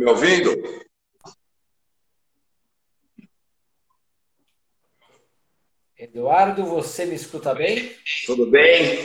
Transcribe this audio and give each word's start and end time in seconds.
me 0.00 0.06
ouvindo? 0.06 0.50
Eduardo, 5.98 6.64
você 6.64 7.04
me 7.04 7.14
escuta 7.14 7.54
bem? 7.54 7.94
Tudo 8.24 8.50
bem? 8.50 9.02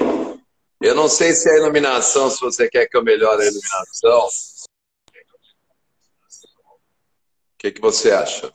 Eu 0.81 0.95
não 0.95 1.09
sei 1.09 1.33
se 1.33 1.49
é 1.49 1.55
a 1.55 1.57
iluminação, 1.57 2.29
se 2.29 2.39
você 2.39 2.69
quer 2.69 2.87
que 2.87 2.95
eu 2.95 3.03
melhore 3.03 3.41
a 3.41 3.45
iluminação. 3.45 4.27
O 6.63 7.57
que, 7.57 7.71
que 7.73 7.81
você 7.81 8.11
acha? 8.11 8.53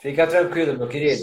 Fica 0.00 0.26
tranquilo, 0.26 0.78
meu 0.78 0.88
querido. 0.88 1.22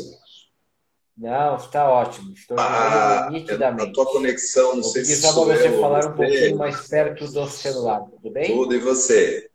Não, 1.17 1.55
está 1.55 1.90
ótimo. 1.90 2.31
Estou 2.34 2.59
ah, 2.59 3.27
nitidamente. 3.31 3.90
A 3.90 3.94
tua 3.94 4.05
conexão, 4.05 4.76
não 4.76 4.84
Vou 4.84 4.91
sei 4.91 5.04
se 5.04 5.16
só 5.16 5.34
para 5.34 5.55
você 5.55 5.70
eu, 5.70 5.81
falar 5.81 6.05
um 6.05 6.16
pouquinho 6.16 6.58
mais 6.58 6.88
perto 6.88 7.27
do 7.27 7.48
celular, 7.48 8.02
tudo 8.02 8.30
bem? 8.30 8.55
Tudo, 8.55 8.76
e 8.76 8.80
você? 8.80 9.47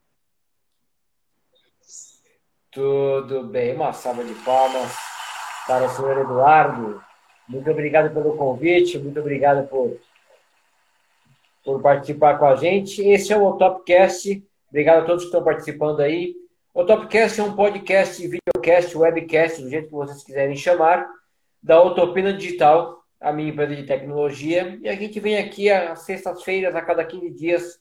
Tudo 2.72 3.44
bem. 3.44 3.74
Uma 3.74 3.92
salva 3.92 4.24
de 4.24 4.32
palmas 4.36 4.96
para 5.66 5.84
o 5.84 5.88
senhor 5.90 6.16
Eduardo. 6.16 7.04
Muito 7.46 7.70
obrigado 7.70 8.14
pelo 8.14 8.34
convite, 8.34 8.98
muito 8.98 9.20
obrigado 9.20 9.68
por, 9.68 10.00
por 11.62 11.82
participar 11.82 12.38
com 12.38 12.46
a 12.46 12.56
gente. 12.56 13.06
Esse 13.06 13.30
é 13.30 13.36
o 13.36 13.52
Topcast. 13.58 14.42
Obrigado 14.70 15.02
a 15.02 15.04
todos 15.04 15.24
que 15.24 15.28
estão 15.28 15.44
participando 15.44 16.00
aí. 16.00 16.34
O 16.72 16.82
Topcast 16.82 17.38
é 17.38 17.44
um 17.44 17.54
podcast, 17.54 18.26
videocast, 18.26 18.96
webcast, 18.96 19.60
do 19.60 19.68
jeito 19.68 19.88
que 19.88 19.94
vocês 19.94 20.24
quiserem 20.24 20.56
chamar, 20.56 21.06
da 21.62 21.82
Utopina 21.82 22.32
Digital, 22.32 23.04
a 23.20 23.34
minha 23.34 23.50
empresa 23.50 23.76
de 23.76 23.82
tecnologia. 23.82 24.78
E 24.80 24.88
a 24.88 24.94
gente 24.94 25.20
vem 25.20 25.36
aqui 25.36 25.68
às 25.68 26.06
sextas-feiras, 26.06 26.74
a 26.74 26.80
cada 26.80 27.04
15 27.04 27.28
dias, 27.32 27.78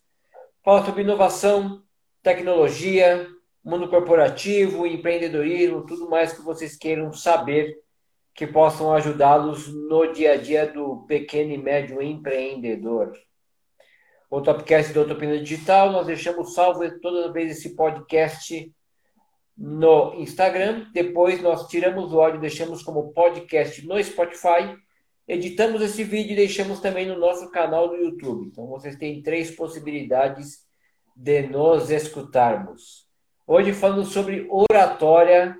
falar 0.61 0.83
sobre 0.83 1.03
inovação, 1.03 1.81
tecnologia, 2.21 3.25
mundo 3.63 3.87
corporativo, 3.89 4.87
empreendedorismo, 4.87 5.85
tudo 5.85 6.09
mais 6.09 6.33
que 6.33 6.41
vocês 6.41 6.75
queiram 6.75 7.13
saber 7.13 7.79
que 8.33 8.47
possam 8.47 8.93
ajudá-los 8.93 9.67
no 9.67 10.11
dia 10.13 10.33
a 10.33 10.37
dia 10.37 10.65
do 10.65 11.05
pequeno 11.05 11.51
e 11.51 11.57
médio 11.57 12.01
empreendedor. 12.01 13.13
O 14.29 14.41
Topcast 14.41 14.93
do 14.93 15.01
Utopia 15.01 15.39
Digital, 15.39 15.91
nós 15.91 16.07
deixamos 16.07 16.53
salvo 16.53 16.79
toda 17.01 17.33
vez 17.33 17.51
esse 17.51 17.75
podcast 17.75 18.73
no 19.57 20.13
Instagram. 20.15 20.87
Depois 20.93 21.41
nós 21.41 21.67
tiramos 21.67 22.13
o 22.13 22.21
áudio 22.21 22.39
deixamos 22.39 22.81
como 22.81 23.11
podcast 23.11 23.85
no 23.85 24.01
Spotify. 24.01 24.75
Editamos 25.27 25.81
esse 25.81 26.03
vídeo 26.03 26.31
e 26.31 26.37
deixamos 26.37 26.79
também 26.79 27.05
no 27.05 27.19
nosso 27.19 27.51
canal 27.51 27.89
do 27.89 27.95
YouTube. 27.97 28.47
Então 28.47 28.65
vocês 28.67 28.95
têm 28.95 29.21
três 29.21 29.51
possibilidades 29.51 30.65
de 31.13 31.41
nos 31.43 31.91
escutarmos. 31.91 33.10
Hoje 33.47 33.73
falando 33.73 34.05
sobre 34.05 34.47
oratória, 34.49 35.57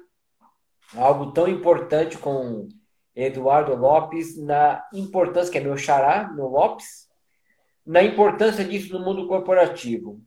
algo 0.95 1.31
tão 1.31 1.47
importante 1.47 2.17
com 2.17 2.67
Eduardo 3.15 3.75
Lopes, 3.75 4.37
na 4.37 4.83
importância, 4.93 5.51
que 5.51 5.57
é 5.57 5.61
meu 5.61 5.77
xará, 5.77 6.31
meu 6.33 6.47
Lopes, 6.47 7.07
na 7.85 8.03
importância 8.03 8.63
disso 8.63 8.93
no 8.93 9.03
mundo 9.03 9.27
corporativo. 9.27 10.21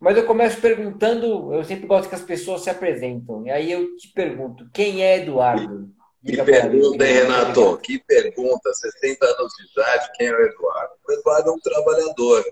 Mas 0.00 0.16
eu 0.16 0.26
começo 0.26 0.60
perguntando, 0.60 1.54
eu 1.54 1.64
sempre 1.64 1.86
gosto 1.86 2.08
que 2.08 2.14
as 2.14 2.22
pessoas 2.22 2.62
se 2.62 2.70
apresentam. 2.70 3.46
E 3.46 3.50
aí 3.50 3.70
eu 3.70 3.96
te 3.96 4.08
pergunto, 4.08 4.68
quem 4.72 5.02
é 5.02 5.18
Eduardo? 5.18 5.88
Diga 6.22 6.44
que 6.44 6.50
pergunta, 6.50 7.06
hein, 7.06 7.14
Renato? 7.14 7.78
Que 7.78 7.98
pergunta, 8.04 8.74
60 8.74 9.24
anos 9.24 9.52
de 9.54 9.72
idade, 9.72 10.10
quem 10.16 10.26
é 10.26 10.32
o 10.32 10.46
Eduardo? 10.46 10.92
O 11.08 11.12
Eduardo 11.12 11.50
é 11.50 11.52
um 11.52 11.60
trabalhador, 11.60 12.44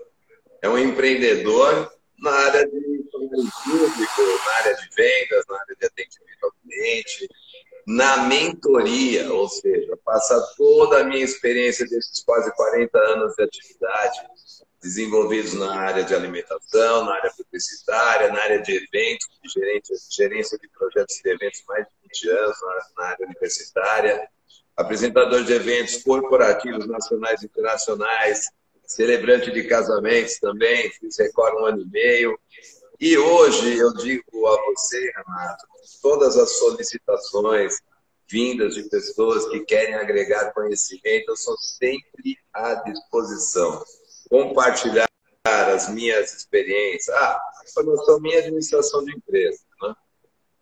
é 0.61 0.69
um 0.69 0.77
empreendedor 0.77 1.91
na 2.17 2.31
área 2.31 2.65
de 2.67 2.98
público, 3.19 4.21
na 4.45 4.51
área 4.57 4.75
de 4.75 4.89
vendas, 4.95 5.45
na 5.47 5.59
área 5.59 5.75
de 5.79 5.85
atendimento 5.85 6.43
ao 6.43 6.51
cliente, 6.63 7.29
na 7.87 8.17
mentoria, 8.23 9.31
ou 9.33 9.49
seja, 9.49 9.97
passar 10.05 10.39
toda 10.55 10.99
a 10.99 11.03
minha 11.03 11.23
experiência 11.23 11.87
desses 11.87 12.23
quase 12.23 12.53
40 12.55 12.97
anos 12.97 13.35
de 13.35 13.43
atividade, 13.43 14.19
desenvolvidos 14.81 15.53
na 15.53 15.75
área 15.77 16.03
de 16.03 16.15
alimentação, 16.15 17.05
na 17.05 17.13
área 17.15 17.31
publicitária, 17.35 18.31
na 18.31 18.41
área 18.41 18.61
de 18.61 18.75
eventos, 18.75 19.27
de 19.43 19.49
gerência, 20.09 20.57
de 20.57 20.69
projetos 20.69 21.15
de 21.21 21.29
eventos 21.29 21.63
mais 21.67 21.85
de 21.85 21.91
20 22.03 22.29
anos, 22.29 22.57
na, 22.95 23.05
área 23.05 23.25
universitária, 23.25 24.29
apresentador 24.77 25.43
de 25.43 25.53
eventos 25.53 26.01
corporativos 26.03 26.87
nacionais 26.87 27.41
e 27.41 27.45
internacionais, 27.45 28.49
celebrante 28.85 29.51
de 29.51 29.63
casamentos 29.63 30.39
também, 30.39 30.89
fiz 30.91 31.17
Record 31.17 31.55
um 31.55 31.65
ano 31.65 31.81
e 31.81 31.85
meio. 31.85 32.39
E 32.99 33.17
hoje 33.17 33.77
eu 33.77 33.93
digo 33.93 34.45
a 34.45 34.61
você, 34.65 34.99
Renato, 35.15 35.65
todas 36.01 36.35
as 36.35 36.57
solicitações 36.57 37.79
vindas 38.27 38.75
de 38.75 38.83
pessoas 38.89 39.47
que 39.47 39.61
querem 39.61 39.95
agregar 39.95 40.53
conhecimento, 40.53 41.29
eu 41.29 41.37
sou 41.37 41.57
sempre 41.57 42.37
à 42.53 42.75
disposição. 42.75 43.83
Compartilhar 44.29 45.07
as 45.45 45.89
minhas 45.89 46.33
experiências. 46.33 47.15
Ah, 47.15 47.41
formação 47.73 48.19
minha 48.19 48.39
administração 48.39 49.03
de 49.05 49.15
empresa, 49.15 49.61
né? 49.81 49.95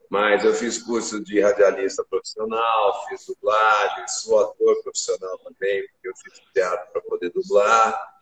Mas 0.10 0.46
eu 0.46 0.54
fiz 0.54 0.78
curso 0.78 1.22
de 1.22 1.42
radialista 1.42 2.06
profissional, 2.06 3.08
fiz 3.10 3.26
dublagem, 3.26 4.08
sou 4.08 4.40
ator 4.40 4.82
profissional 4.84 5.38
também, 5.40 5.86
porque 5.90 6.08
eu 6.08 6.14
fiz 6.16 6.40
teatro 6.54 6.92
para 6.94 7.02
poder 7.02 7.32
dublar. 7.32 8.17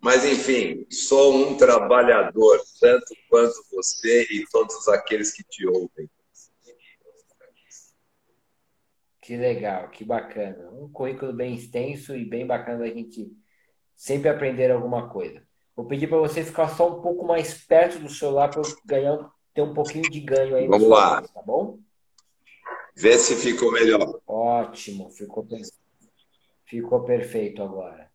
Mas, 0.00 0.24
enfim, 0.24 0.86
sou 0.90 1.34
um 1.34 1.56
trabalhador, 1.56 2.60
tanto 2.80 3.14
quanto 3.28 3.54
você 3.72 4.26
e 4.30 4.46
todos 4.50 4.86
aqueles 4.88 5.32
que 5.32 5.42
te 5.42 5.66
ouvem. 5.66 6.08
Que 9.20 9.36
legal, 9.36 9.90
que 9.90 10.04
bacana. 10.04 10.70
Um 10.70 10.90
currículo 10.90 11.32
bem 11.32 11.54
extenso 11.54 12.16
e 12.16 12.24
bem 12.24 12.46
bacana 12.46 12.78
da 12.78 12.86
gente 12.86 13.30
sempre 13.94 14.28
aprender 14.28 14.70
alguma 14.70 15.10
coisa. 15.10 15.42
Vou 15.76 15.84
pedir 15.84 16.06
para 16.06 16.18
você 16.18 16.42
ficar 16.42 16.68
só 16.68 16.88
um 16.88 17.02
pouco 17.02 17.26
mais 17.26 17.54
perto 17.66 17.98
do 17.98 18.08
celular 18.08 18.48
para 18.48 18.62
eu 18.62 18.76
ganhar, 18.86 19.30
ter 19.52 19.62
um 19.62 19.74
pouquinho 19.74 20.08
de 20.08 20.20
ganho 20.20 20.56
aí. 20.56 20.66
Vamos 20.66 20.88
lá. 20.88 21.20
tá 21.22 21.42
bom? 21.42 21.78
Vê 22.96 23.18
se 23.18 23.36
ficou 23.36 23.70
melhor. 23.70 24.20
Ótimo, 24.26 25.10
ficou, 25.10 25.46
ficou 26.64 27.04
perfeito 27.04 27.62
agora. 27.62 28.10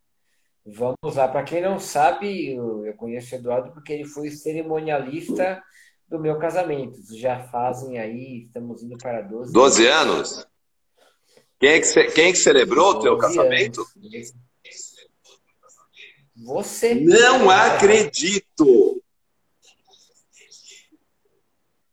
Vamos 0.66 1.16
lá. 1.16 1.28
Para 1.28 1.42
quem 1.42 1.60
não 1.60 1.78
sabe, 1.78 2.54
eu 2.54 2.94
conheço 2.96 3.34
o 3.34 3.38
Eduardo 3.38 3.72
porque 3.72 3.92
ele 3.92 4.06
foi 4.06 4.30
cerimonialista 4.30 5.62
do 6.08 6.18
meu 6.18 6.38
casamento. 6.38 6.98
Já 7.16 7.40
fazem 7.48 7.98
aí, 7.98 8.44
estamos 8.46 8.82
indo 8.82 8.96
para 8.96 9.20
12 9.20 9.52
12 9.52 9.86
anos? 9.86 10.46
Quem 11.60 11.70
é 11.70 11.80
que, 11.80 12.04
quem 12.12 12.28
é 12.28 12.32
que 12.32 12.38
celebrou 12.38 12.92
o 12.92 13.00
teu 13.00 13.18
casamento? 13.18 13.80
Anos. 13.80 14.34
Você. 16.36 16.94
Não 16.94 17.48
acredito! 17.48 19.00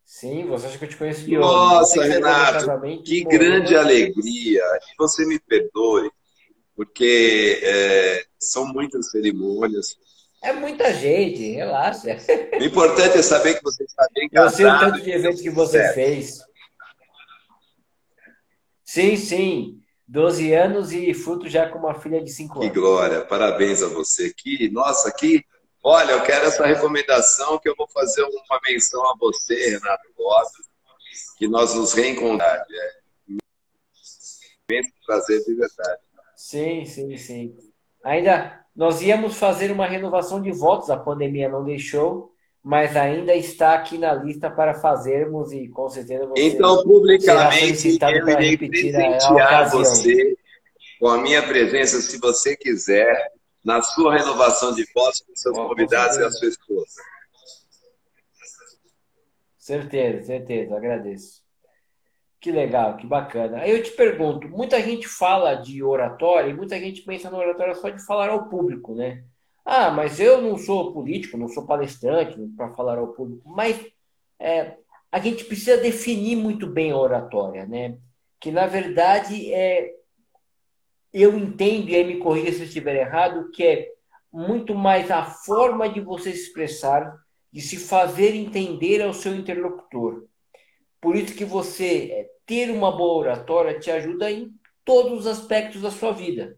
Sim, 0.05 0.45
você 0.45 0.67
acha 0.67 0.77
que 0.77 0.85
eu 0.85 0.89
te 0.89 0.97
conheço 0.97 1.25
de 1.25 1.35
Nossa, 1.35 2.03
Renato, 2.03 2.67
que 3.03 3.23
grande 3.23 3.75
alegria. 3.75 4.61
E 4.61 4.95
você 4.97 5.25
me 5.25 5.39
perdoe, 5.39 6.11
porque 6.75 7.59
é, 7.63 8.25
são 8.41 8.67
muitas 8.67 9.11
cerimônias. 9.11 9.97
É 10.43 10.51
muita 10.51 10.91
gente, 10.93 11.51
relaxa. 11.51 12.17
O 12.59 12.63
importante 12.63 13.17
é 13.19 13.21
saber 13.21 13.55
que 13.55 13.63
você 13.63 13.83
está 13.83 14.07
bem 14.13 14.27
casado. 14.27 14.51
Eu 14.51 14.57
sei 14.57 14.65
o 14.65 14.79
tanto 14.79 15.03
de 15.03 15.11
eventos 15.11 15.41
que 15.41 15.51
você 15.51 15.93
fez. 15.93 16.39
Sim, 18.83 19.15
sim. 19.15 19.81
12 20.07 20.53
anos 20.53 20.91
e 20.91 21.13
fruto 21.13 21.47
já 21.47 21.69
com 21.69 21.79
uma 21.79 21.93
filha 21.93 22.21
de 22.21 22.29
5 22.31 22.59
anos. 22.59 22.67
Que 22.67 22.73
glória, 22.77 23.23
parabéns 23.23 23.81
a 23.81 23.87
você. 23.87 24.33
Que, 24.33 24.69
nossa, 24.69 25.11
que. 25.11 25.45
Olha, 25.83 26.11
eu 26.11 26.23
quero 26.23 26.47
essa 26.47 26.65
recomendação 26.65 27.57
que 27.57 27.69
eu 27.69 27.75
vou 27.77 27.87
fazer 27.87 28.21
uma 28.23 28.59
menção 28.67 29.01
a 29.09 29.15
você, 29.17 29.69
Renato 29.69 30.03
Gomes, 30.15 30.51
que 31.37 31.47
nós 31.47 31.73
nos 31.73 31.93
reencontramos. 31.93 32.67
É 32.69 33.01
imenso 34.69 34.91
prazer 35.05 35.43
de 35.43 35.53
verdade. 35.55 36.01
Sim, 36.35 36.85
sim, 36.85 37.17
sim. 37.17 37.70
Ainda 38.03 38.59
nós 38.75 39.01
íamos 39.01 39.35
fazer 39.35 39.71
uma 39.71 39.85
renovação 39.85 40.41
de 40.41 40.51
votos, 40.51 40.89
a 40.89 40.97
pandemia 40.97 41.49
não 41.49 41.63
deixou, 41.63 42.33
mas 42.63 42.95
ainda 42.95 43.35
está 43.35 43.73
aqui 43.73 43.97
na 43.97 44.13
lista 44.13 44.49
para 44.49 44.73
fazermos 44.73 45.51
e 45.51 45.67
com 45.67 45.89
certeza 45.89 46.25
você 46.25 46.41
Então, 46.41 46.83
publicamente, 46.83 47.97
eu 48.01 48.29
irei 48.29 48.57
presentear 48.57 49.69
você 49.71 50.35
com 50.99 51.07
a 51.07 51.17
minha 51.17 51.41
presença, 51.41 51.99
se 51.99 52.19
você 52.19 52.55
quiser, 52.55 53.31
na 53.63 53.81
sua 53.81 54.17
renovação 54.17 54.73
de 54.73 54.85
votos 54.93 55.21
com 55.21 55.35
seus 55.35 55.57
convidados 55.57 56.17
e 56.17 56.23
a 56.23 56.31
sua 56.31 56.47
esposa. 56.47 57.01
Certeza, 59.57 60.25
certeza, 60.25 60.75
agradeço. 60.75 61.40
Que 62.41 62.51
legal, 62.51 62.97
que 62.97 63.05
bacana. 63.05 63.59
Aí 63.59 63.69
eu 63.69 63.83
te 63.83 63.91
pergunto, 63.91 64.49
muita 64.49 64.81
gente 64.81 65.07
fala 65.07 65.53
de 65.53 65.83
oratória 65.83 66.49
e 66.49 66.55
muita 66.55 66.79
gente 66.79 67.03
pensa 67.03 67.29
na 67.29 67.37
oratória 67.37 67.75
só 67.75 67.87
de 67.89 68.03
falar 68.03 68.29
ao 68.29 68.49
público, 68.49 68.95
né? 68.95 69.23
Ah, 69.63 69.91
mas 69.91 70.19
eu 70.19 70.41
não 70.41 70.57
sou 70.57 70.91
político, 70.91 71.37
não 71.37 71.47
sou 71.47 71.67
palestrante 71.67 72.35
para 72.57 72.73
falar 72.73 72.97
ao 72.97 73.09
público. 73.09 73.47
Mas 73.47 73.79
é, 74.39 74.77
a 75.11 75.19
gente 75.19 75.45
precisa 75.45 75.77
definir 75.77 76.35
muito 76.35 76.65
bem 76.65 76.89
a 76.91 76.97
oratória, 76.97 77.67
né? 77.67 77.99
Que 78.39 78.49
na 78.49 78.65
verdade 78.65 79.53
é, 79.53 79.93
eu 81.13 81.37
entendo 81.37 81.89
e 81.89 81.95
aí 81.95 82.03
me 82.03 82.17
corrija 82.17 82.53
se 82.53 82.61
eu 82.61 82.65
estiver 82.65 82.95
errado, 82.95 83.51
que 83.51 83.63
é 83.63 83.91
muito 84.33 84.73
mais 84.73 85.11
a 85.11 85.23
forma 85.23 85.87
de 85.87 86.01
você 86.01 86.31
se 86.31 86.41
expressar, 86.47 87.15
de 87.53 87.61
se 87.61 87.77
fazer 87.77 88.33
entender 88.33 88.99
ao 89.03 89.13
seu 89.13 89.35
interlocutor. 89.35 90.25
Por 91.01 91.15
isso 91.15 91.35
que 91.35 91.43
você 91.43 92.11
é, 92.11 92.29
ter 92.45 92.69
uma 92.69 92.95
boa 92.95 93.19
oratória 93.19 93.79
te 93.79 93.89
ajuda 93.89 94.31
em 94.31 94.53
todos 94.85 95.21
os 95.21 95.27
aspectos 95.27 95.81
da 95.81 95.89
sua 95.89 96.11
vida. 96.11 96.57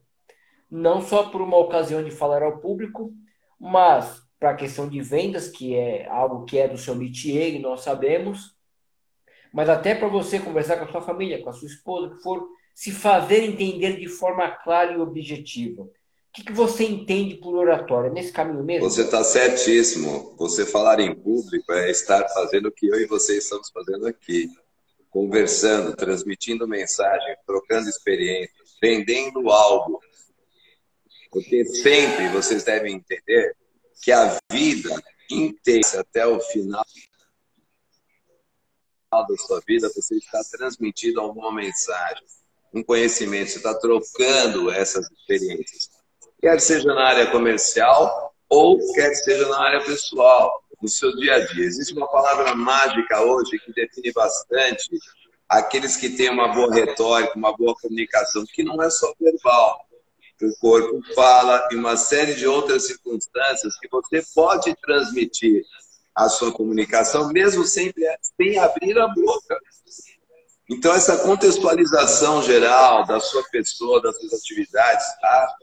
Não 0.69 1.01
só 1.01 1.29
por 1.29 1.41
uma 1.41 1.57
ocasião 1.57 2.03
de 2.03 2.11
falar 2.11 2.43
ao 2.43 2.59
público, 2.59 3.13
mas 3.59 4.21
para 4.39 4.51
a 4.51 4.55
questão 4.55 4.89
de 4.89 4.99
vendas, 5.01 5.47
que 5.47 5.73
é 5.73 6.05
algo 6.09 6.43
que 6.43 6.57
é 6.57 6.67
do 6.67 6.77
seu 6.77 6.93
métier, 6.93 7.59
nós 7.61 7.81
sabemos, 7.81 8.57
mas 9.53 9.69
até 9.69 9.95
para 9.95 10.09
você 10.09 10.39
conversar 10.39 10.77
com 10.77 10.83
a 10.83 10.91
sua 10.91 11.01
família, 11.01 11.41
com 11.41 11.49
a 11.49 11.53
sua 11.53 11.67
esposa, 11.67 12.13
que 12.13 12.21
for 12.21 12.45
se 12.73 12.91
fazer 12.91 13.43
entender 13.43 13.97
de 13.97 14.07
forma 14.07 14.49
clara 14.49 14.91
e 14.91 14.97
objetiva. 14.97 15.87
O 16.33 16.35
que, 16.35 16.45
que 16.45 16.51
você 16.51 16.83
entende 16.85 17.35
por 17.35 17.53
oratória? 17.55 18.09
Nesse 18.09 18.31
caminho 18.31 18.63
mesmo? 18.63 18.89
Você 18.89 19.03
está 19.03 19.23
certíssimo. 19.23 20.35
Você 20.35 20.65
falar 20.65 20.99
em 20.99 21.13
público 21.13 21.71
é 21.71 21.91
estar 21.91 22.27
fazendo 22.29 22.69
o 22.69 22.71
que 22.71 22.87
eu 22.87 22.99
e 22.99 23.05
você 23.05 23.37
estamos 23.37 23.69
fazendo 23.69 24.07
aqui. 24.07 24.49
Conversando, 25.11 25.95
transmitindo 25.95 26.67
mensagem, 26.67 27.35
trocando 27.45 27.87
experiências, 27.87 28.75
vendendo 28.81 29.51
algo. 29.51 30.01
Porque 31.29 31.63
sempre 31.65 32.27
vocês 32.29 32.63
devem 32.63 32.95
entender 32.95 33.55
que 34.01 34.11
a 34.11 34.35
vida 34.51 35.03
inteira, 35.29 35.99
até 35.99 36.25
o 36.25 36.39
final 36.39 36.83
da 39.11 39.37
sua 39.37 39.61
vida, 39.67 39.87
você 39.95 40.15
está 40.15 40.43
transmitindo 40.45 41.21
alguma 41.21 41.53
mensagem, 41.53 42.25
um 42.73 42.83
conhecimento, 42.83 43.51
você 43.51 43.57
está 43.57 43.75
trocando 43.75 44.71
essas 44.71 45.07
experiências. 45.11 45.92
Quer 46.43 46.59
seja 46.59 46.93
na 46.93 47.05
área 47.07 47.31
comercial 47.31 48.35
ou 48.49 48.77
quer 48.93 49.15
seja 49.15 49.47
na 49.47 49.61
área 49.61 49.81
pessoal, 49.85 50.61
no 50.81 50.89
seu 50.89 51.15
dia 51.15 51.35
a 51.35 51.39
dia. 51.39 51.63
Existe 51.63 51.93
uma 51.95 52.05
palavra 52.11 52.53
mágica 52.53 53.21
hoje 53.21 53.57
que 53.59 53.71
define 53.71 54.11
bastante 54.11 54.89
aqueles 55.47 55.95
que 55.95 56.09
têm 56.09 56.29
uma 56.29 56.49
boa 56.49 56.73
retórica, 56.73 57.31
uma 57.37 57.55
boa 57.55 57.73
comunicação, 57.81 58.43
que 58.53 58.61
não 58.61 58.83
é 58.83 58.89
só 58.89 59.13
verbal 59.21 59.79
o 60.45 60.57
corpo 60.59 61.01
fala 61.15 61.65
e 61.71 61.75
uma 61.75 61.95
série 61.95 62.33
de 62.35 62.45
outras 62.45 62.87
circunstâncias 62.87 63.79
que 63.79 63.87
você 63.89 64.21
pode 64.35 64.75
transmitir 64.81 65.63
a 66.13 66.27
sua 66.27 66.51
comunicação, 66.51 67.31
mesmo 67.31 67.63
sempre 67.63 68.03
sem 68.37 68.57
abrir 68.59 68.99
a 68.99 69.07
boca. 69.07 69.57
Então, 70.73 70.91
essa 70.95 71.17
contextualização 71.19 72.41
geral 72.41 73.05
da 73.05 73.19
sua 73.19 73.43
pessoa, 73.51 74.01
das 74.01 74.19
suas 74.19 74.33
atividades, 74.33 75.05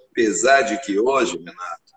apesar 0.09 0.63
de 0.63 0.81
que 0.83 1.01
hoje, 1.01 1.37
Renato, 1.37 1.91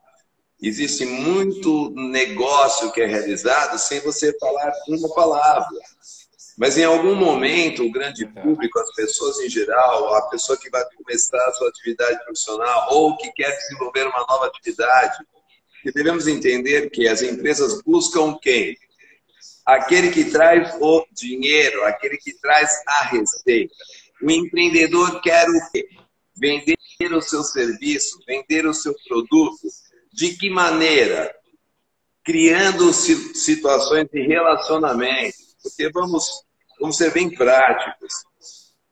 existe 0.59 1.05
muito 1.05 1.91
negócio 1.91 2.91
que 2.91 3.01
é 3.01 3.05
realizado 3.05 3.77
sem 3.77 3.99
você 3.99 4.35
falar 4.39 4.73
uma 4.87 5.13
palavra. 5.13 5.79
Mas 6.57 6.75
em 6.75 6.85
algum 6.85 7.13
momento, 7.13 7.83
o 7.83 7.91
grande 7.91 8.25
público, 8.25 8.79
as 8.79 8.91
pessoas 8.95 9.39
em 9.41 9.49
geral, 9.49 10.15
a 10.15 10.23
pessoa 10.29 10.57
que 10.57 10.71
vai 10.71 10.83
começar 10.97 11.37
a 11.47 11.53
sua 11.53 11.69
atividade 11.69 12.17
profissional 12.23 12.87
ou 12.93 13.15
que 13.17 13.31
quer 13.33 13.55
desenvolver 13.57 14.07
uma 14.07 14.25
nova 14.27 14.47
atividade, 14.47 15.17
que 15.83 15.91
devemos 15.91 16.27
entender 16.27 16.89
que 16.89 17.07
as 17.07 17.21
empresas 17.21 17.79
buscam 17.83 18.35
quem? 18.41 18.75
Aquele 19.65 20.11
que 20.11 20.25
traz 20.25 20.75
o 20.81 21.05
dinheiro, 21.11 21.83
aquele 21.85 22.17
que 22.17 22.33
traz 22.39 22.69
a 22.87 23.03
receita. 23.05 23.73
O 24.21 24.29
empreendedor 24.29 25.21
quer 25.21 25.47
o 25.47 25.71
quê? 25.71 25.87
Vender 26.35 26.77
o 27.11 27.21
seu 27.21 27.43
serviço, 27.43 28.19
vender 28.27 28.65
o 28.65 28.73
seu 28.73 28.93
produto. 29.07 29.67
De 30.11 30.35
que 30.35 30.49
maneira? 30.49 31.33
Criando 32.23 32.93
situações 32.93 34.07
de 34.11 34.21
relacionamento 34.21 35.43
porque 35.63 35.89
vamos, 35.89 36.43
vamos 36.79 36.97
ser 36.97 37.11
bem 37.13 37.33
práticos. 37.33 38.13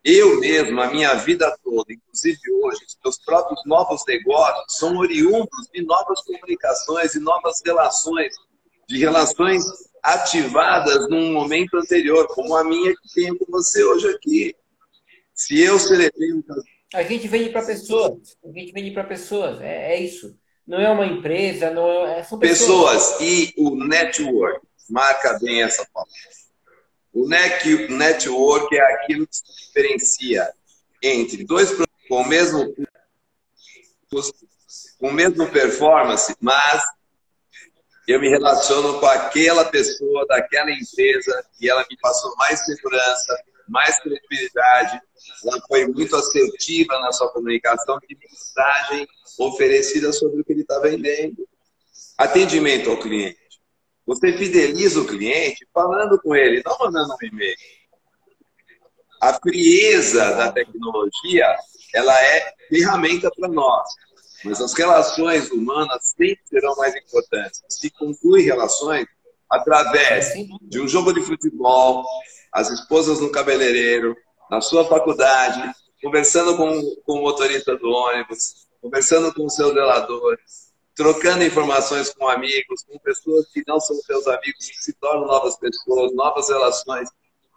Eu 0.04 0.40
mesmo, 0.40 0.82
a 0.82 0.88
minha 0.88 1.14
vida 1.16 1.56
toda, 1.64 1.94
inclusive 1.94 2.40
hoje, 2.64 2.80
meus 3.04 3.20
próprios 3.24 3.62
novos 3.66 4.04
negócios 4.08 4.78
são 4.78 4.98
oriundos 4.98 5.70
de 5.72 5.84
novas 5.84 6.22
comunicações 6.22 7.14
e 7.14 7.20
novas 7.20 7.62
relações, 7.64 8.34
de 8.88 8.98
relações 8.98 9.64
ativadas 10.02 11.08
num 11.10 11.32
momento 11.34 11.78
anterior, 11.78 12.28
como 12.28 12.56
a 12.56 12.64
minha 12.64 12.94
que 12.94 13.14
tenho 13.14 13.38
com 13.38 13.46
você 13.52 13.84
hoje 13.84 14.10
aqui. 14.10 14.56
Se 15.34 15.60
eu 15.60 15.78
celebrei 15.80 16.34
um 16.34 16.44
A 16.94 17.04
gente 17.04 17.28
vende 17.28 17.50
para 17.50 17.66
pessoas, 17.66 18.38
a 18.44 18.48
gente 18.48 18.72
vende 18.72 18.92
para 18.92 19.04
pessoas, 19.04 19.62
é, 19.62 19.94
é, 19.94 20.00
isso. 20.00 20.38
Não 20.66 20.80
é 20.80 20.90
uma 20.90 21.06
empresa, 21.06 21.72
não 21.72 22.06
é, 22.06 22.24
são 22.24 22.40
pessoas. 22.40 23.18
Pessoas 23.18 23.22
e 23.22 23.54
o 23.58 23.76
network, 23.76 24.66
marca 24.90 25.38
bem 25.40 25.64
essa 25.64 25.88
palavra. 25.94 26.14
O 27.14 27.28
network 27.28 28.76
é 28.76 28.94
aquilo 28.94 29.28
que 29.28 29.36
se 29.36 29.44
diferencia 29.66 30.52
entre 31.04 31.44
dois 31.44 31.72
com 32.08 32.22
o 32.22 32.28
mesmo 32.28 32.74
com 35.00 35.08
o 35.08 35.14
mesmo 35.14 35.48
performance, 35.50 36.36
mas 36.40 36.84
eu 38.12 38.20
me 38.20 38.30
relaciono 38.30 39.00
com 39.00 39.06
aquela 39.06 39.66
pessoa 39.66 40.26
daquela 40.28 40.72
empresa 40.72 41.46
e 41.60 41.70
ela 41.70 41.86
me 41.90 41.98
passou 41.98 42.36
mais 42.36 42.64
segurança, 42.66 43.44
mais 43.68 44.00
credibilidade, 44.02 45.02
ela 45.46 45.62
foi 45.68 45.88
muito 45.88 46.16
assertiva 46.16 47.00
na 47.00 47.12
sua 47.12 47.32
comunicação 47.32 48.00
de 48.08 48.18
mensagem 48.18 49.08
oferecida 49.40 50.12
sobre 50.12 50.42
o 50.42 50.44
que 50.44 50.52
ele 50.52 50.62
está 50.62 50.80
vendendo. 50.80 51.48
Atendimento 52.18 52.90
ao 52.90 53.00
cliente. 53.00 53.40
Você 54.06 54.34
fideliza 54.34 55.00
o 55.00 55.08
cliente 55.08 55.66
falando 55.74 56.20
com 56.22 56.36
ele, 56.36 56.62
não 56.66 56.78
mandando 56.80 57.14
um 57.14 57.26
e-mail. 57.26 57.56
A 59.22 59.34
frieza 59.36 60.36
da 60.36 60.52
tecnologia, 60.52 61.56
ela 61.94 62.20
é 62.22 62.54
ferramenta 62.68 63.32
para 63.32 63.48
nós. 63.48 63.88
Mas 64.44 64.60
as 64.60 64.74
relações 64.74 65.52
humanas 65.52 66.14
sempre 66.18 66.42
serão 66.48 66.76
mais 66.76 66.96
importantes. 66.96 67.62
Se 67.70 67.90
conclui 67.92 68.42
relações 68.42 69.06
através 69.50 70.34
de 70.62 70.80
um 70.80 70.88
jogo 70.88 71.14
de 71.14 71.22
futebol, 71.22 72.06
as 72.52 72.70
esposas 72.70 73.20
no 73.20 73.32
cabeleireiro, 73.32 74.16
na 74.50 74.62
sua 74.62 74.86
faculdade, 74.86 75.62
conversando 76.02 76.58
com, 76.58 76.82
com 77.06 77.20
o 77.20 77.22
motorista 77.22 77.78
do 77.78 77.90
ônibus, 77.90 78.68
conversando 78.82 79.34
com 79.34 79.46
o 79.46 79.50
seu 79.50 79.74
zelador, 79.74 80.38
trocando 80.96 81.44
informações 81.44 82.10
com 82.10 82.28
amigos, 82.28 82.84
com 82.84 82.98
pessoas 83.00 83.48
que 83.52 83.64
não 83.68 83.80
são 83.80 83.96
seus 83.98 84.28
amigos, 84.28 84.68
que 84.68 84.84
se 84.84 84.94
tornam 84.94 85.28
novas 85.28 85.58
pessoas, 85.58 86.14
novas 86.14 86.50
relações. 86.50 87.10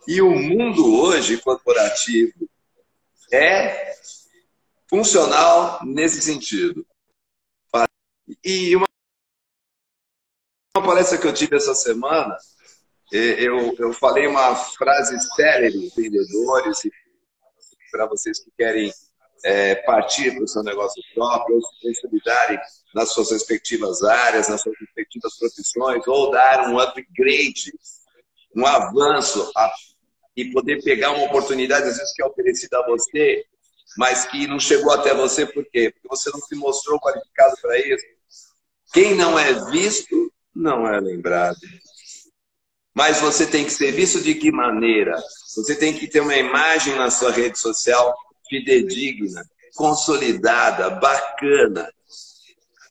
E 0.07 0.21
o 0.21 0.31
mundo 0.31 1.01
hoje 1.01 1.39
corporativo 1.39 2.49
é 3.33 3.95
funcional 4.95 5.81
nesse 5.85 6.23
sentido. 6.23 6.87
E 8.45 8.77
uma, 8.77 8.87
uma 10.77 10.87
palestra 10.87 11.19
que 11.19 11.27
eu 11.27 11.35
tive 11.35 11.57
essa 11.57 11.75
semana, 11.75 12.37
eu, 13.11 13.75
eu 13.77 13.93
falei 13.93 14.29
uma 14.29 14.55
frase 14.55 15.19
célebre, 15.35 15.93
vendedores, 15.97 16.79
para 17.91 18.07
vocês 18.07 18.39
que 18.39 18.53
querem 18.57 18.93
é, 19.45 19.75
partir 19.75 20.33
para 20.33 20.45
o 20.45 20.49
seu 20.49 20.63
negócio 20.63 21.03
próprio, 21.13 21.57
ou 21.57 21.63
se 21.63 21.83
consolidarem 21.83 22.59
nas 22.95 23.13
suas 23.13 23.33
respectivas 23.33 24.01
áreas, 24.05 24.49
nas 24.49 24.63
suas 24.63 24.79
respectivas 24.79 25.37
profissões, 25.37 26.07
ou 26.07 26.31
dar 26.31 26.69
um 26.69 26.79
upgrade, 26.79 27.73
um 28.55 28.65
avanço 28.65 29.51
a, 29.57 29.73
e 30.37 30.53
poder 30.53 30.83
pegar 30.85 31.11
uma 31.11 31.25
oportunidade, 31.25 31.89
às 31.89 31.99
vezes, 31.99 32.15
que 32.15 32.23
é 32.23 32.27
oferecida 32.27 32.79
a 32.79 32.87
você, 32.87 33.45
mas 33.97 34.25
que 34.25 34.47
não 34.47 34.59
chegou 34.59 34.93
até 34.93 35.15
você, 35.15 35.47
por 35.47 35.65
quê? 35.67 35.93
Porque 35.93 36.09
você 36.09 36.31
não 36.31 36.41
se 36.41 36.55
mostrou 36.55 37.01
qualificado 37.01 37.57
para 37.61 37.79
isso. 37.79 38.05
Quem 38.93 39.15
não 39.15 39.39
é 39.39 39.53
visto, 39.71 40.33
não 40.55 40.87
é 40.87 41.01
lembrado. 41.01 41.59
Mas 42.95 43.21
você 43.21 43.47
tem 43.47 43.65
que 43.65 43.73
ser 43.73 43.91
visto 43.93 44.21
de 44.21 44.35
que 44.35 44.53
maneira? 44.53 45.21
Você 45.57 45.75
tem 45.75 45.93
que 45.93 46.07
ter 46.07 46.21
uma 46.21 46.37
imagem 46.37 46.95
na 46.95 47.11
sua 47.11 47.33
rede 47.33 47.59
social 47.59 48.15
fidedigna, 48.49 49.45
consolidada, 49.75 50.91
bacana. 50.91 51.93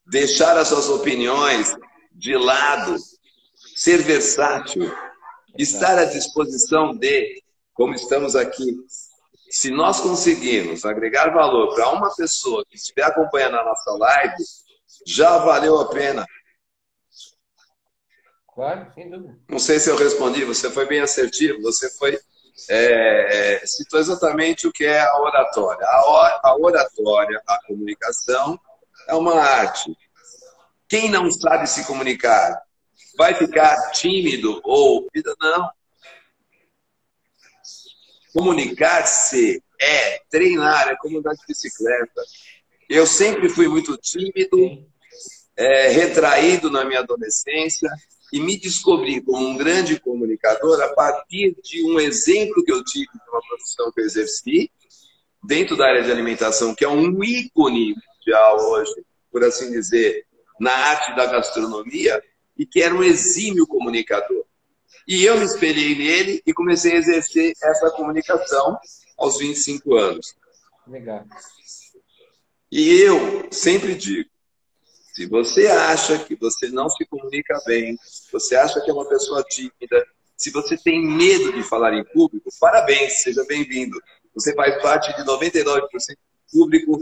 Deixar 0.05 0.57
as 0.57 0.67
suas 0.67 0.89
opiniões 0.89 1.73
de 2.11 2.35
lado, 2.35 2.97
ser 3.75 4.03
versátil, 4.03 4.93
estar 5.57 5.97
à 5.97 6.05
disposição 6.05 6.93
de, 6.93 7.41
como 7.73 7.93
estamos 7.93 8.35
aqui. 8.35 8.77
Se 9.53 9.69
nós 9.69 9.99
conseguirmos 9.99 10.83
agregar 10.83 11.29
valor 11.31 11.75
para 11.75 11.91
uma 11.91 12.11
pessoa 12.15 12.65
que 12.67 12.75
estiver 12.75 13.03
acompanhando 13.03 13.55
a 13.57 13.63
nossa 13.63 13.91
live, 13.91 14.43
já 15.05 15.37
valeu 15.37 15.79
a 15.79 15.89
pena. 15.89 16.25
Claro, 18.51 18.91
sem 18.95 19.11
dúvida. 19.11 19.37
Não 19.47 19.59
sei 19.59 19.79
se 19.79 19.91
eu 19.91 19.95
respondi, 19.95 20.43
você 20.43 20.71
foi 20.71 20.87
bem 20.87 21.01
assertivo, 21.01 21.61
você 21.61 21.87
foi. 21.91 22.19
É, 22.67 23.61
citou 23.63 23.99
exatamente 23.99 24.65
o 24.65 24.71
que 24.71 24.85
é 24.85 25.01
a 25.01 25.21
oratória. 25.21 25.85
A 25.85 26.55
oratória, 26.59 27.39
a 27.47 27.59
comunicação, 27.67 28.59
é 29.07 29.13
uma 29.13 29.39
arte. 29.39 29.95
Quem 30.89 31.11
não 31.11 31.29
sabe 31.31 31.67
se 31.67 31.85
comunicar 31.85 32.59
vai 33.15 33.35
ficar 33.35 33.91
tímido 33.91 34.59
ou. 34.63 35.07
Não. 35.39 35.69
Comunicar-se 38.33 39.61
é 39.79 40.21
treinar, 40.29 40.89
é 40.89 40.95
como 40.97 41.19
andar 41.19 41.33
de 41.33 41.45
bicicleta. 41.47 42.21
Eu 42.89 43.05
sempre 43.05 43.49
fui 43.49 43.67
muito 43.67 43.95
tímido, 43.97 44.85
é, 45.55 45.89
retraído 45.89 46.69
na 46.69 46.83
minha 46.83 46.99
adolescência 46.99 47.89
e 48.31 48.39
me 48.39 48.57
descobri 48.57 49.21
como 49.21 49.45
um 49.45 49.55
grande 49.55 49.99
comunicador 49.99 50.81
a 50.81 50.89
partir 50.89 51.55
de 51.63 51.83
um 51.85 51.99
exemplo 51.99 52.63
que 52.63 52.71
eu 52.71 52.83
tive 52.83 53.05
de 53.05 53.29
uma 53.29 53.41
profissão 53.47 53.91
que 53.91 54.01
eu 54.01 54.05
exerci 54.05 54.71
dentro 55.43 55.77
da 55.77 55.87
área 55.87 56.03
de 56.03 56.11
alimentação, 56.11 56.73
que 56.73 56.83
é 56.83 56.89
um 56.89 57.23
ícone 57.23 57.93
mundial 57.93 58.57
hoje, 58.71 59.05
por 59.31 59.43
assim 59.43 59.71
dizer, 59.71 60.25
na 60.59 60.71
arte 60.71 61.15
da 61.15 61.25
gastronomia, 61.25 62.23
e 62.57 62.65
que 62.65 62.81
era 62.81 62.93
um 62.93 63.03
exímio 63.03 63.67
comunicador. 63.67 64.45
E 65.07 65.25
eu 65.25 65.37
me 65.37 65.45
espelhei 65.45 65.95
nele 65.95 66.41
e 66.45 66.53
comecei 66.53 66.93
a 66.93 66.97
exercer 66.97 67.53
essa 67.61 67.91
comunicação 67.91 68.77
aos 69.17 69.37
25 69.37 69.95
anos. 69.95 70.35
Legal. 70.87 71.25
E 72.71 73.01
eu 73.01 73.47
sempre 73.51 73.95
digo, 73.95 74.29
se 75.13 75.27
você 75.27 75.67
acha 75.67 76.17
que 76.19 76.35
você 76.35 76.69
não 76.69 76.89
se 76.89 77.05
comunica 77.05 77.61
bem, 77.65 77.97
você 78.31 78.55
acha 78.55 78.81
que 78.81 78.89
é 78.89 78.93
uma 78.93 79.07
pessoa 79.07 79.43
tímida, 79.43 80.05
se 80.35 80.49
você 80.49 80.75
tem 80.75 81.05
medo 81.05 81.53
de 81.53 81.63
falar 81.63 81.93
em 81.93 82.03
público, 82.03 82.49
parabéns, 82.59 83.21
seja 83.21 83.45
bem-vindo. 83.45 84.01
Você 84.33 84.53
faz 84.55 84.81
parte 84.81 85.15
de 85.15 85.23
99% 85.23 85.81
do 85.81 86.51
público 86.51 86.99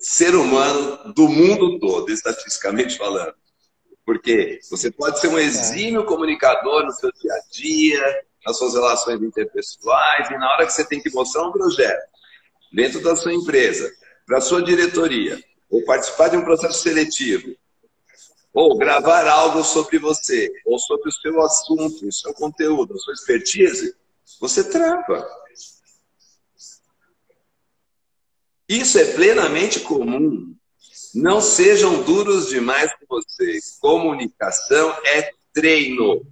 ser 0.00 0.34
humano 0.34 1.14
do 1.14 1.28
mundo 1.28 1.78
todo, 1.78 2.10
estatisticamente 2.10 2.98
falando. 2.98 3.34
Porque 4.04 4.60
você 4.70 4.90
pode 4.90 5.18
ser 5.20 5.28
um 5.28 5.38
exímio 5.38 6.04
comunicador 6.04 6.84
no 6.84 6.92
seu 6.92 7.10
dia 7.12 7.32
a 7.32 7.40
dia, 7.50 8.22
nas 8.46 8.58
suas 8.58 8.74
relações 8.74 9.22
interpessoais, 9.22 10.30
e 10.30 10.36
na 10.36 10.52
hora 10.52 10.66
que 10.66 10.72
você 10.72 10.86
tem 10.86 11.00
que 11.00 11.10
mostrar 11.10 11.48
um 11.48 11.52
projeto 11.52 12.02
dentro 12.72 13.02
da 13.02 13.16
sua 13.16 13.32
empresa, 13.32 13.90
para 14.26 14.38
a 14.38 14.40
sua 14.40 14.62
diretoria, 14.62 15.42
ou 15.70 15.84
participar 15.84 16.28
de 16.28 16.36
um 16.36 16.44
processo 16.44 16.82
seletivo, 16.82 17.54
ou 18.52 18.76
gravar 18.76 19.26
algo 19.26 19.64
sobre 19.64 19.98
você, 19.98 20.50
ou 20.64 20.78
sobre 20.78 21.08
o 21.08 21.12
seu 21.12 21.42
assunto, 21.42 22.06
o 22.06 22.12
seu 22.12 22.32
conteúdo, 22.34 22.94
a 22.94 22.98
sua 22.98 23.14
expertise, 23.14 23.94
você 24.40 24.62
trava. 24.70 25.26
Isso 28.68 28.98
é 28.98 29.12
plenamente 29.12 29.80
comum. 29.80 30.54
Não 31.14 31.40
sejam 31.40 32.02
duros 32.02 32.48
demais 32.48 32.93
com 33.06 33.16
vocês. 33.16 33.78
Comunicação 33.80 34.96
é 35.04 35.30
treino. 35.52 36.22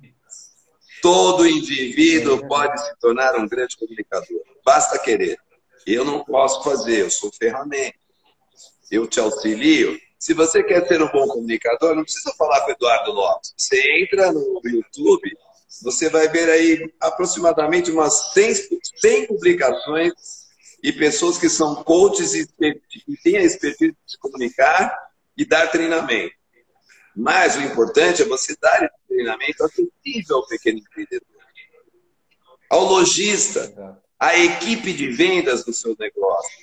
Todo 1.01 1.47
indivíduo 1.47 2.47
pode 2.47 2.81
se 2.81 2.95
tornar 3.01 3.37
um 3.37 3.49
grande 3.49 3.77
comunicador. 3.77 4.41
Basta 4.65 4.99
querer. 4.99 5.39
Eu 5.87 6.05
não 6.05 6.25
posso 6.25 6.63
fazer, 6.63 7.01
eu 7.01 7.11
sou 7.11 7.33
ferramenta. 7.33 7.99
Eu 8.91 9.07
te 9.07 9.19
auxilio. 9.19 9.99
Se 10.19 10.35
você 10.35 10.63
quer 10.63 10.87
ser 10.87 11.03
um 11.03 11.11
bom 11.11 11.27
comunicador, 11.27 11.97
não 11.97 12.05
precisa 12.05 12.33
falar 12.39 12.61
com 12.61 12.69
o 12.69 12.75
Eduardo 12.75 13.11
Lopes. 13.11 13.53
Você 13.57 14.01
entra 14.01 14.31
no 14.31 14.61
YouTube, 14.65 15.37
você 15.83 16.09
vai 16.09 16.29
ver 16.29 16.49
aí 16.49 16.93
aproximadamente 17.01 17.91
umas 17.91 18.33
100, 18.33 18.55
100 19.01 19.27
publicações 19.27 20.13
e 20.83 20.93
pessoas 20.93 21.39
que 21.39 21.49
são 21.49 21.83
coaches 21.83 22.35
e, 22.35 22.47
e 23.09 23.17
têm 23.17 23.39
a 23.39 23.43
expertise 23.43 23.93
de 23.93 24.13
se 24.13 24.19
comunicar 24.19 24.97
e 25.37 25.45
dar 25.45 25.69
treinamento. 25.69 26.35
Mas 27.15 27.57
o 27.57 27.63
importante 27.63 28.23
é 28.23 28.25
você 28.25 28.57
dar 28.61 28.83
esse 28.83 29.09
treinamento 29.09 29.65
acessível 29.65 30.37
ao 30.37 30.47
pequeno 30.47 30.79
empreendedor, 30.79 31.27
ao 32.71 32.85
lojista, 32.85 34.01
à 34.19 34.39
equipe 34.39 34.93
de 34.93 35.11
vendas 35.11 35.65
do 35.65 35.73
seu 35.73 35.95
negócio. 35.99 36.63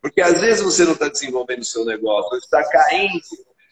Porque 0.00 0.20
às 0.20 0.40
vezes 0.40 0.62
você 0.62 0.84
não 0.84 0.92
está 0.92 1.08
desenvolvendo 1.08 1.60
o 1.60 1.64
seu 1.64 1.84
negócio, 1.84 2.38
está 2.38 2.62
caindo 2.68 3.20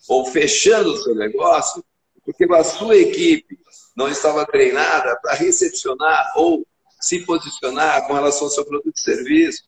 ou 0.09 0.27
fechando 0.27 0.93
o 0.93 0.97
seu 0.97 1.15
negócio, 1.15 1.85
porque 2.25 2.45
a 2.53 2.65
sua 2.65 2.97
equipe 2.97 3.59
não 3.97 4.09
estava 4.09 4.47
treinada 4.47 5.19
para 5.23 5.35
recepcionar 5.35 6.33
ou 6.37 6.67
se 7.01 7.25
posicionar 7.25 8.07
com 8.07 8.15
relação 8.15 8.45
ao 8.45 8.51
seu 8.51 8.65
produto 8.65 8.97
e 8.97 9.01
serviço. 9.01 9.63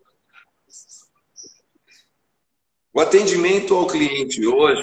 O 2.93 3.01
atendimento 3.01 3.75
ao 3.75 3.87
cliente 3.87 4.45
hoje 4.45 4.83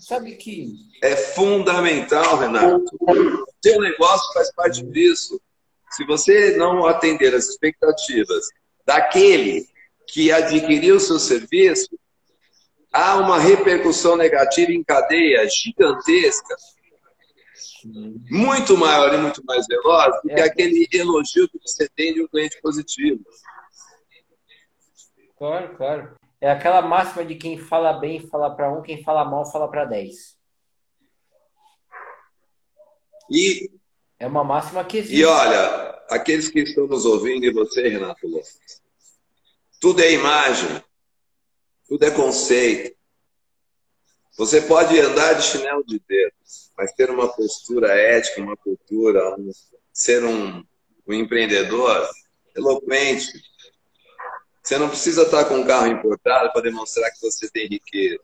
sabe 0.00 0.36
que 0.36 0.74
é 1.02 1.16
fundamental, 1.16 2.38
Renato. 2.38 2.96
O 3.00 3.46
seu 3.62 3.80
negócio 3.80 4.32
faz 4.32 4.52
parte 4.54 4.82
disso. 4.84 5.40
Se 5.90 6.04
você 6.04 6.56
não 6.56 6.86
atender 6.86 7.34
as 7.34 7.48
expectativas 7.48 8.46
daquele 8.86 9.66
que 10.06 10.30
adquiriu 10.30 10.96
o 10.96 11.00
seu 11.00 11.18
serviço, 11.18 11.98
há 12.92 13.16
uma 13.16 13.38
repercussão 13.38 14.16
negativa 14.16 14.70
em 14.70 14.84
cadeia 14.84 15.46
gigantesca, 15.48 16.56
muito 18.30 18.76
maior 18.76 19.14
e 19.14 19.18
muito 19.18 19.42
mais 19.44 19.66
veloz 19.66 20.14
do 20.22 20.28
que 20.28 20.40
é. 20.40 20.44
aquele 20.44 20.86
elogio 20.92 21.48
que 21.48 21.58
você 21.58 21.88
tem 21.96 22.14
de 22.14 22.22
um 22.22 22.28
cliente 22.28 22.60
positivo. 22.60 23.20
Claro, 25.36 25.76
claro. 25.76 26.17
É 26.40 26.50
aquela 26.50 26.80
máxima 26.82 27.24
de 27.24 27.34
quem 27.34 27.58
fala 27.58 27.92
bem 27.92 28.20
fala 28.28 28.54
para 28.54 28.72
um, 28.72 28.82
quem 28.82 29.02
fala 29.02 29.24
mal 29.24 29.50
fala 29.50 29.68
para 29.68 29.84
dez. 29.84 30.36
E 33.30 33.70
é 34.18 34.26
uma 34.26 34.44
máxima 34.44 34.84
que 34.84 34.98
existe. 34.98 35.16
E 35.16 35.24
olha, 35.24 36.00
aqueles 36.08 36.48
que 36.48 36.60
estão 36.60 36.86
nos 36.86 37.04
ouvindo 37.04 37.44
e 37.44 37.52
você, 37.52 37.88
Renato 37.88 38.26
Lopes, 38.26 38.82
tudo 39.80 40.00
é 40.00 40.12
imagem, 40.12 40.82
tudo 41.88 42.04
é 42.04 42.10
conceito. 42.10 42.96
Você 44.36 44.62
pode 44.62 44.98
andar 44.98 45.34
de 45.34 45.42
chinelo 45.42 45.84
de 45.84 46.00
dedos, 46.06 46.70
mas 46.76 46.92
ter 46.92 47.10
uma 47.10 47.28
postura 47.34 47.92
ética, 47.92 48.40
uma 48.40 48.56
cultura, 48.56 49.34
um, 49.36 49.50
ser 49.92 50.24
um, 50.24 50.64
um 51.06 51.12
empreendedor 51.12 52.08
eloquente, 52.56 53.32
você 54.68 54.76
não 54.76 54.90
precisa 54.90 55.22
estar 55.22 55.46
com 55.46 55.54
um 55.54 55.66
carro 55.66 55.86
importado 55.86 56.52
para 56.52 56.60
demonstrar 56.60 57.10
que 57.10 57.22
você 57.22 57.50
tem 57.50 57.66
riqueza. 57.66 58.22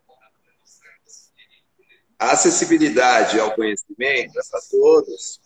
A 2.19 2.33
acessibilidade 2.33 3.41
ao 3.41 3.55
conhecimento 3.55 4.39
é 4.39 4.43
para 4.51 4.61
todos. 4.71 5.41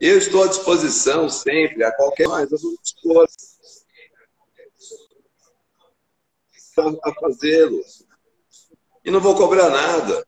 Eu 0.00 0.16
estou 0.16 0.44
à 0.44 0.46
disposição 0.46 1.28
sempre, 1.28 1.82
a 1.82 1.90
qualquer 1.90 2.28
mais, 2.28 2.48
eu 2.52 2.58
dispor 2.80 3.26
a 7.02 7.14
fazê-lo. 7.14 7.82
E 9.04 9.10
não 9.10 9.20
vou 9.20 9.34
cobrar 9.34 9.68
nada. 9.68 10.24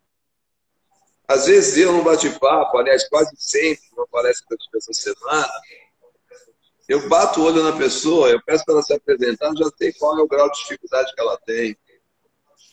Às 1.28 1.46
vezes 1.46 1.78
eu 1.78 1.92
não 1.92 2.02
bate-papo, 2.02 2.76
aliás, 2.76 3.08
quase 3.08 3.30
sempre, 3.38 3.84
uma 3.92 4.08
palestra 4.08 4.44
que 4.48 4.54
eu 4.54 4.58
tive 4.58 4.78
essa 4.78 4.92
semana, 4.92 5.48
eu 6.90 7.08
bato 7.08 7.40
o 7.40 7.44
olho 7.44 7.62
na 7.62 7.78
pessoa, 7.78 8.28
eu 8.28 8.42
peço 8.42 8.64
para 8.64 8.74
ela 8.74 8.82
se 8.82 8.92
apresentar, 8.92 9.54
já 9.54 9.70
sei 9.78 9.92
qual 9.92 10.18
é 10.18 10.22
o 10.22 10.26
grau 10.26 10.50
de 10.50 10.58
dificuldade 10.58 11.14
que 11.14 11.20
ela 11.20 11.38
tem. 11.46 11.76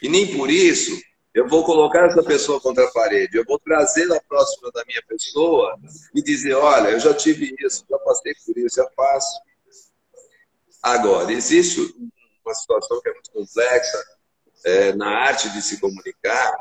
E 0.01 0.09
nem 0.09 0.35
por 0.35 0.49
isso 0.49 0.99
eu 1.35 1.47
vou 1.47 1.63
colocar 1.63 2.07
essa 2.07 2.23
pessoa 2.23 2.59
contra 2.59 2.83
a 2.83 2.91
parede. 2.91 3.37
Eu 3.37 3.45
vou 3.45 3.59
trazê-la 3.59 4.19
próxima 4.27 4.71
da 4.71 4.83
minha 4.85 5.03
pessoa 5.07 5.77
e 6.15 6.23
dizer: 6.23 6.55
olha, 6.55 6.89
eu 6.89 6.99
já 6.99 7.13
tive 7.13 7.55
isso, 7.59 7.85
já 7.87 7.99
passei 7.99 8.33
por 8.43 8.57
isso, 8.57 8.81
é 8.81 8.89
fácil. 8.95 9.39
Agora, 10.81 11.31
existe 11.31 11.79
uma 12.43 12.55
situação 12.55 12.99
que 12.99 13.09
é 13.09 13.13
muito 13.13 13.31
complexa 13.31 14.03
é, 14.65 14.93
na 14.93 15.09
arte 15.09 15.47
de 15.49 15.61
se 15.61 15.79
comunicar. 15.79 16.57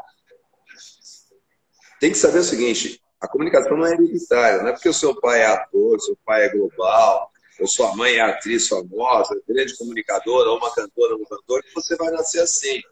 Tem 1.99 2.11
que 2.11 2.19
saber 2.19 2.41
o 2.41 2.45
seguinte: 2.45 3.01
a 3.19 3.27
comunicação 3.27 3.79
não 3.79 3.87
é 3.87 3.95
hereditária, 3.95 4.59
não 4.59 4.69
é 4.69 4.73
porque 4.73 4.91
o 4.91 4.95
seu 4.95 5.19
pai 5.19 5.41
é 5.41 5.47
ator, 5.47 5.99
seu 6.03 6.19
pai 6.23 6.45
é 6.45 6.49
global, 6.51 7.33
ou 7.59 7.67
sua 7.67 7.95
mãe 7.97 8.15
é 8.15 8.21
atriz 8.21 8.69
famosa, 8.69 9.41
grande 9.49 9.77
comunicadora, 9.77 10.51
ou 10.51 10.59
uma 10.59 10.75
cantora, 10.75 11.15
ou 11.15 11.23
um 11.23 11.25
cantor, 11.25 11.63
que 11.63 11.75
você 11.75 11.97
vai 11.97 12.11
nascer 12.11 12.41
assim. 12.41 12.83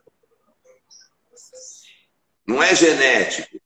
Não 2.47 2.62
é 2.62 2.75
genético. 2.75 3.61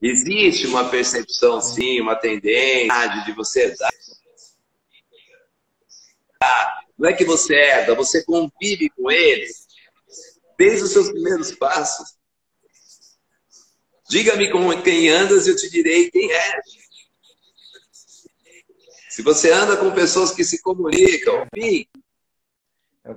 Existe 0.00 0.66
uma 0.66 0.88
percepção, 0.88 1.60
sim, 1.60 2.00
uma 2.00 2.16
tendência 2.16 3.24
de 3.24 3.32
você 3.32 3.76
dar. 3.76 3.90
Não 6.98 7.08
é 7.08 7.12
que 7.12 7.24
você 7.24 7.54
herda, 7.54 7.94
você 7.94 8.24
convive 8.24 8.90
com 8.90 9.10
ele 9.10 9.46
desde 10.56 10.84
os 10.84 10.92
seus 10.92 11.10
primeiros 11.10 11.52
passos. 11.52 12.18
Diga-me 14.08 14.50
com 14.50 14.82
quem 14.82 15.08
andas 15.08 15.46
e 15.46 15.50
eu 15.50 15.56
te 15.56 15.70
direi 15.70 16.10
quem 16.10 16.30
é. 16.30 16.60
Se 19.10 19.22
você 19.22 19.50
anda 19.50 19.76
com 19.76 19.90
pessoas 19.90 20.30
que 20.30 20.44
se 20.44 20.62
comunicam, 20.62 21.44
enfim, 21.56 21.84